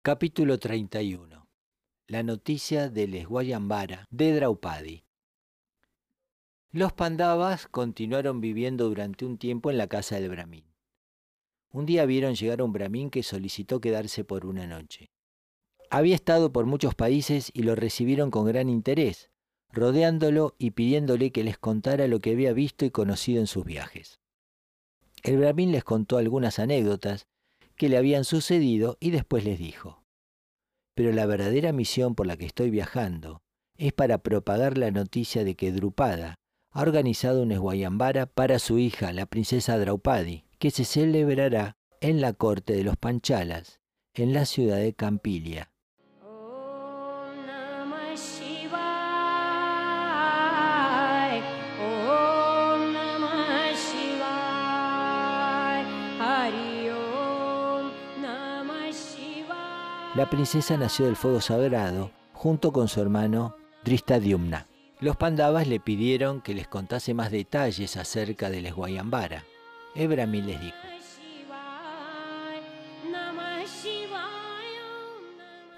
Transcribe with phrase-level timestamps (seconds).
[0.00, 1.48] Capítulo 31
[2.06, 5.04] La noticia del Esguayambara de Draupadi
[6.70, 10.64] Los Pandavas continuaron viviendo durante un tiempo en la casa del Brahmin.
[11.72, 15.10] Un día vieron llegar a un Brahmin que solicitó quedarse por una noche.
[15.90, 19.30] Había estado por muchos países y lo recibieron con gran interés,
[19.72, 24.20] rodeándolo y pidiéndole que les contara lo que había visto y conocido en sus viajes.
[25.24, 27.26] El Brahmin les contó algunas anécdotas
[27.78, 30.02] que le habían sucedido y después les dijo,
[30.94, 33.40] pero la verdadera misión por la que estoy viajando
[33.76, 36.34] es para propagar la noticia de que Drupada
[36.72, 42.32] ha organizado un esguayambara para su hija, la princesa Draupadi, que se celebrará en la
[42.32, 43.80] corte de los Panchalas,
[44.12, 45.70] en la ciudad de Campilia.
[60.14, 64.66] La princesa nació del fuego sagrado junto con su hermano Dristadiumna.
[65.00, 69.44] Los Pandavas le pidieron que les contase más detalles acerca del Esguayambara.
[69.94, 70.76] Ebrahim les dijo: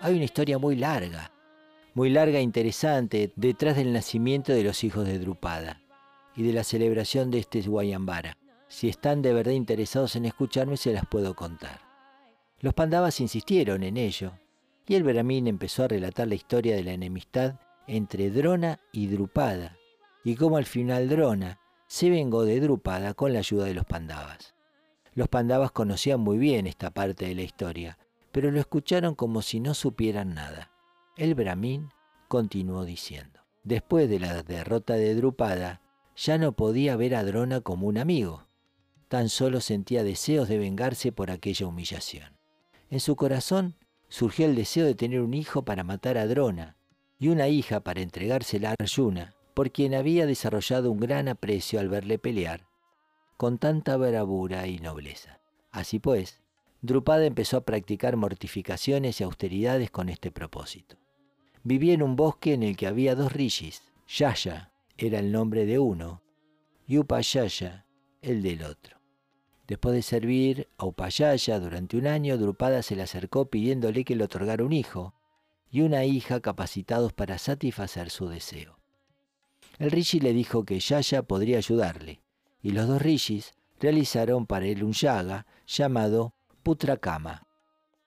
[0.00, 1.32] Hay una historia muy larga,
[1.94, 5.82] muy larga e interesante detrás del nacimiento de los hijos de Drupada
[6.36, 8.36] y de la celebración de este Esguayambara.
[8.68, 11.89] Si están de verdad interesados en escucharme, se las puedo contar.
[12.62, 14.32] Los Pandavas insistieron en ello,
[14.86, 17.54] y el Brahmin empezó a relatar la historia de la enemistad
[17.86, 19.78] entre Drona y Drupada,
[20.24, 24.54] y cómo al final Drona se vengó de Drupada con la ayuda de los Pandavas.
[25.14, 27.98] Los Pandavas conocían muy bien esta parte de la historia,
[28.30, 30.70] pero lo escucharon como si no supieran nada.
[31.16, 31.88] El Brahmin
[32.28, 35.80] continuó diciendo, después de la derrota de Drupada,
[36.14, 38.48] ya no podía ver a Drona como un amigo,
[39.08, 42.39] tan solo sentía deseos de vengarse por aquella humillación.
[42.90, 43.76] En su corazón
[44.08, 46.76] surgió el deseo de tener un hijo para matar a Drona
[47.18, 51.88] y una hija para entregársela a Arjuna, por quien había desarrollado un gran aprecio al
[51.88, 52.66] verle pelear
[53.40, 55.40] con tanta bravura y nobleza.
[55.70, 56.42] Así pues,
[56.82, 60.96] Drupada empezó a practicar mortificaciones y austeridades con este propósito.
[61.62, 63.82] Vivía en un bosque en el que había dos rishis.
[64.06, 66.20] Yaya era el nombre de uno
[66.86, 67.86] y Upayaya
[68.20, 68.99] el del otro.
[69.70, 74.24] Después de servir a Upayaya durante un año, Drupada se le acercó pidiéndole que le
[74.24, 75.14] otorgara un hijo
[75.70, 78.80] y una hija capacitados para satisfacer su deseo.
[79.78, 82.20] El rishi le dijo que Yaya podría ayudarle,
[82.60, 87.46] y los dos rishis realizaron para él un yaga llamado Putrakama.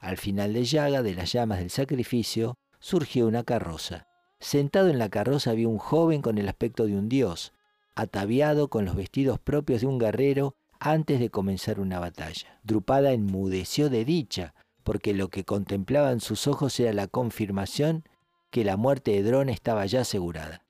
[0.00, 4.08] Al final del yaga, de las llamas del sacrificio, surgió una carroza.
[4.40, 7.52] Sentado en la carroza había un joven con el aspecto de un dios,
[7.94, 12.60] ataviado con los vestidos propios de un guerrero antes de comenzar una batalla.
[12.62, 14.52] Drupada enmudeció de dicha,
[14.82, 18.04] porque lo que contemplaban sus ojos era la confirmación
[18.50, 20.62] que la muerte de Drona estaba ya asegurada.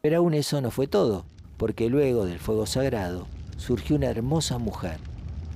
[0.00, 1.26] Pero aún eso no fue todo,
[1.58, 3.26] porque luego del fuego sagrado
[3.58, 4.96] surgió una hermosa mujer,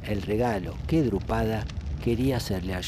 [0.04, 1.64] el regalo que Drupada
[2.04, 2.82] quería hacerle a.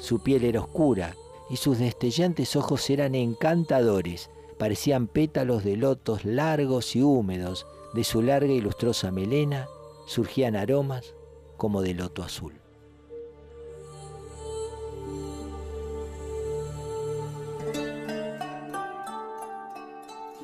[0.00, 1.14] Su piel era oscura
[1.50, 8.22] y sus destellantes ojos eran encantadores, parecían pétalos de lotos largos y húmedos, de su
[8.22, 9.68] larga y lustrosa melena
[10.06, 11.14] surgían aromas
[11.56, 12.54] como de loto azul.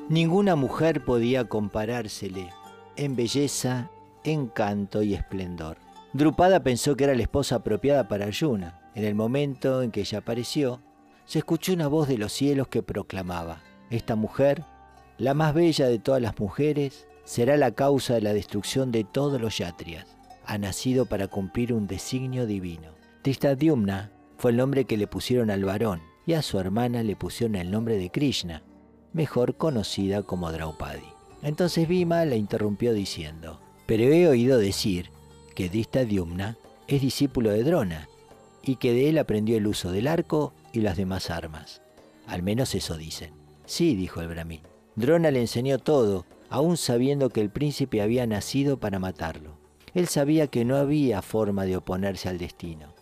[0.09, 2.49] Ninguna mujer podía comparársele
[2.95, 3.91] en belleza,
[4.23, 5.77] encanto y esplendor.
[6.13, 8.81] Drupada pensó que era la esposa apropiada para Arjuna.
[8.95, 10.81] En el momento en que ella apareció,
[11.29, 14.63] se escuchó una voz de los cielos que proclamaba, esta mujer,
[15.19, 19.39] la más bella de todas las mujeres, será la causa de la destrucción de todos
[19.39, 20.17] los yatrias.
[20.43, 22.95] Ha nacido para cumplir un designio divino.
[23.55, 27.57] Diumna fue el nombre que le pusieron al varón y a su hermana le pusieron
[27.57, 28.63] el nombre de Krishna,
[29.13, 31.13] mejor conocida como Draupadi.
[31.43, 35.11] Entonces Bhima la interrumpió diciendo, pero he oído decir
[35.53, 36.57] que Diumna
[36.87, 38.09] es discípulo de Drona
[38.63, 41.81] y que de él aprendió el uso del arco y las demás armas.
[42.27, 43.33] Al menos eso dicen.
[43.65, 44.61] Sí, dijo el Brahmin.
[44.95, 49.57] Drona le enseñó todo, aún sabiendo que el príncipe había nacido para matarlo.
[49.93, 52.93] Él sabía que no había forma de oponerse al destino.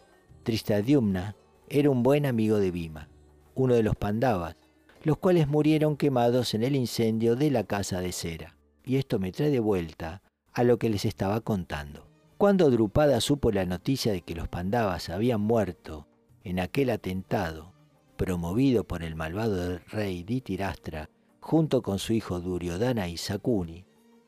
[0.44, 1.36] Tristadyumna
[1.70, 3.10] era un buen amigo de Bhima,
[3.56, 4.56] uno de los Pandavas,
[5.04, 8.56] los cuales murieron quemados en el incendio de la casa de cera.
[8.84, 10.22] Y esto me trae de vuelta
[10.54, 12.07] a lo que les estaba contando.
[12.38, 16.06] Cuando Drupada supo la noticia de que los Pandavas habían muerto
[16.44, 17.74] en aquel atentado
[18.16, 23.86] promovido por el malvado rey Ditirastra junto con su hijo Duryodhana y Sakuni,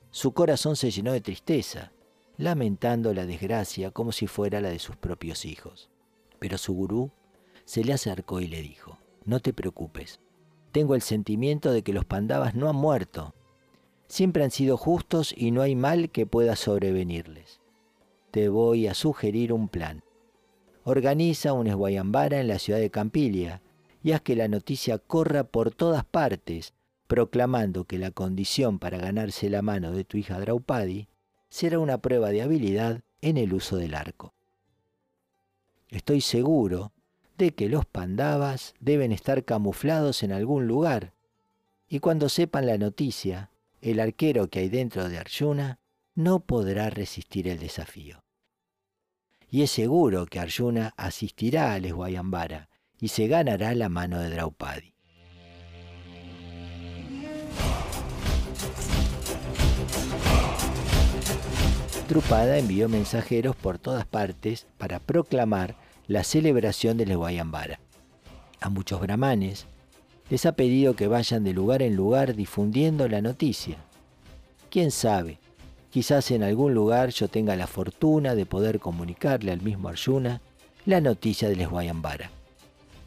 [0.10, 1.92] su corazón se llenó de tristeza,
[2.36, 5.92] lamentando la desgracia como si fuera la de sus propios hijos.
[6.40, 7.12] Pero su gurú
[7.64, 10.20] se le acercó y le dijo, no te preocupes,
[10.72, 13.36] tengo el sentimiento de que los pandavas no han muerto,
[14.08, 17.59] siempre han sido justos y no hay mal que pueda sobrevenirles.
[18.32, 20.04] Te voy a sugerir un plan.
[20.84, 23.62] Organiza un esguayambara en la ciudad de Campilia
[24.04, 26.74] y haz que la noticia corra por todas partes,
[27.08, 31.08] proclamando que la condición para ganarse la mano de tu hija Draupadi
[31.50, 34.34] será una prueba de habilidad en el uso del arco.
[35.90, 36.92] Estoy seguro
[37.40, 41.14] de que los pandavas deben estar camuflados en algún lugar,
[41.88, 43.50] y cuando sepan la noticia,
[43.82, 45.80] el arquero que hay dentro de Arjuna
[46.20, 48.26] no podrá resistir el desafío.
[49.50, 52.68] Y es seguro que Arjuna asistirá al Esguayambara
[53.00, 54.94] y se ganará la mano de Draupadi.
[62.10, 67.80] Drupada envió mensajeros por todas partes para proclamar la celebración del Guayambara.
[68.60, 69.68] A muchos brahmanes
[70.30, 73.78] les ha pedido que vayan de lugar en lugar difundiendo la noticia.
[74.70, 75.40] ¿Quién sabe?
[75.90, 80.42] Quizás en algún lugar yo tenga la fortuna de poder comunicarle al mismo Arjuna
[80.86, 82.30] la noticia del Guayambara.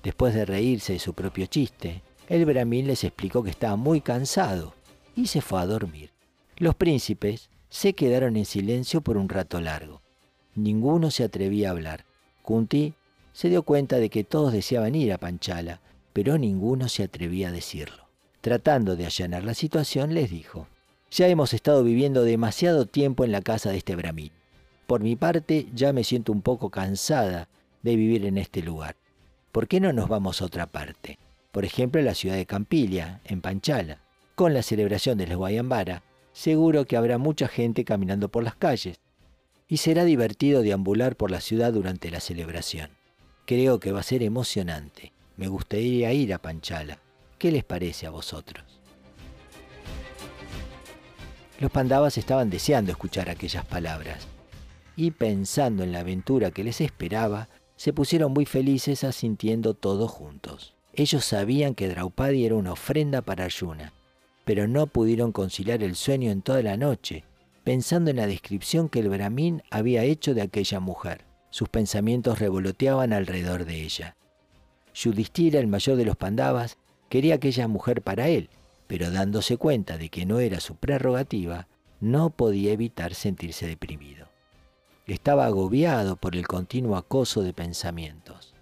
[0.02, 4.75] Después de reírse de su propio chiste, el brahmin les explicó que estaba muy cansado
[5.14, 6.11] y se fue a dormir.
[6.56, 10.02] Los príncipes se quedaron en silencio por un rato largo.
[10.55, 12.05] Ninguno se atrevía a hablar.
[12.43, 12.94] Kunti
[13.32, 15.81] se dio cuenta de que todos deseaban ir a Panchala,
[16.12, 18.08] pero ninguno se atrevía a decirlo.
[18.40, 20.67] Tratando de allanar la situación, les dijo,
[21.12, 24.32] ya hemos estado viviendo demasiado tiempo en la casa de este brahmin.
[24.87, 27.49] Por mi parte, ya me siento un poco cansada
[27.82, 28.97] de vivir en este lugar.
[29.53, 31.19] ¿Por qué no nos vamos a otra parte?
[31.50, 33.99] Por ejemplo, a la ciudad de Campilia, en Panchala.
[34.35, 38.99] Con la celebración de los Guayambara, seguro que habrá mucha gente caminando por las calles
[39.69, 42.91] y será divertido deambular por la ciudad durante la celebración.
[43.44, 45.12] Creo que va a ser emocionante.
[45.37, 46.99] Me gustaría ir a Panchala.
[47.38, 48.81] ¿Qué les parece a vosotros?
[51.62, 54.26] Los pandavas estaban deseando escuchar aquellas palabras
[54.97, 60.75] y pensando en la aventura que les esperaba, se pusieron muy felices asintiendo todos juntos.
[60.93, 63.93] Ellos sabían que Draupadi era una ofrenda para Arjuna
[64.44, 67.23] pero no pudieron conciliar el sueño en toda la noche,
[67.62, 71.26] pensando en la descripción que el Brahmin había hecho de aquella mujer.
[71.50, 74.17] Sus pensamientos revoloteaban alrededor de ella.
[74.94, 76.76] Yudhishthira, el mayor de los Pandavas,
[77.09, 78.50] quería aquella mujer para él,
[78.92, 81.66] pero dándose cuenta de que no era su prerrogativa,
[82.00, 84.28] no podía evitar sentirse deprimido.
[85.06, 88.52] Estaba agobiado por el continuo acoso de pensamientos.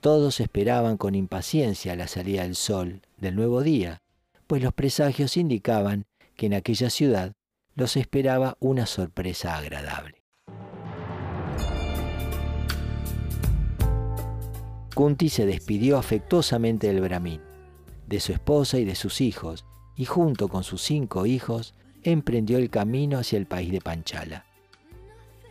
[0.00, 3.98] Todos esperaban con impaciencia la salida del sol del nuevo día,
[4.46, 6.04] pues los presagios indicaban
[6.36, 7.32] que en aquella ciudad
[7.74, 10.22] los esperaba una sorpresa agradable.
[14.94, 17.40] Kunti se despidió afectuosamente del Brahmin,
[18.06, 19.64] de su esposa y de sus hijos,
[20.02, 24.44] y junto con sus cinco hijos emprendió el camino hacia el país de Panchala.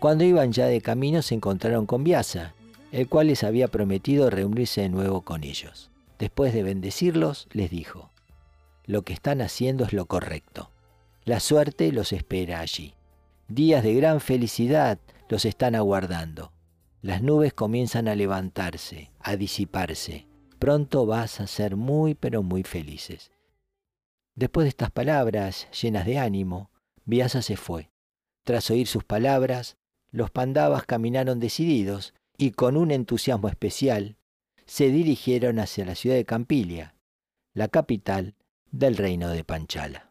[0.02, 2.54] Cuando iban ya de camino se encontraron con Vyasa,
[2.92, 5.90] el cual les había prometido reunirse de nuevo con ellos.
[6.20, 8.10] Después de bendecirlos, les dijo,
[8.86, 10.70] lo que están haciendo es lo correcto.
[11.24, 12.94] La suerte los espera allí.
[13.48, 16.52] Días de gran felicidad los están aguardando.
[17.02, 20.28] Las nubes comienzan a levantarse, a disiparse.
[20.60, 23.32] Pronto vas a ser muy pero muy felices.
[24.36, 26.72] Después de estas palabras llenas de ánimo,
[27.06, 27.92] Vyasa se fue.
[28.44, 29.78] Tras oír sus palabras,
[30.12, 34.18] los pandavas caminaron decididos y con un entusiasmo especial
[34.66, 36.96] se dirigieron hacia la ciudad de Campilia,
[37.54, 38.36] la capital
[38.72, 40.11] del reino de Panchala.